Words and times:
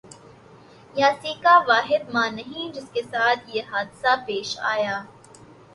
یاسیکا 0.95 1.55
واحد 1.67 2.03
ماں 2.13 2.29
نہیں 2.37 2.73
جس 2.75 2.87
کے 2.93 3.01
ساتھ 3.11 3.41
یہ 3.55 3.61
حادثہ 3.71 4.15
پیش 4.27 4.57
آیا 4.73 5.01